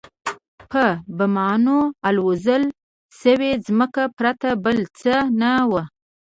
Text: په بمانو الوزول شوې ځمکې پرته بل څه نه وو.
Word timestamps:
په 0.71 0.83
بمانو 1.17 1.79
الوزول 2.07 2.63
شوې 3.19 3.51
ځمکې 3.65 4.03
پرته 4.17 4.49
بل 4.63 4.77
څه 5.01 5.15
نه 5.39 5.51
وو. 5.69 5.81